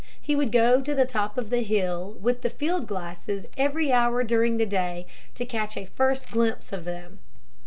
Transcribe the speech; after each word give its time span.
He 0.19 0.35
would 0.35 0.51
go 0.51 0.81
to 0.81 0.95
the 0.95 1.05
top 1.05 1.37
of 1.37 1.51
the 1.51 1.61
hill 1.61 2.17
with 2.19 2.41
the 2.41 2.49
field 2.49 2.87
glasses 2.87 3.45
every 3.55 3.91
hour 3.91 4.23
during 4.23 4.57
the 4.57 4.65
day 4.65 5.05
to 5.35 5.45
catch 5.45 5.77
a 5.77 5.85
first 5.85 6.31
glimpse 6.31 6.73
of 6.73 6.85
them. 6.85 7.19